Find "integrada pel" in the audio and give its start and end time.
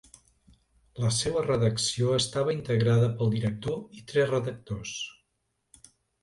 2.55-3.31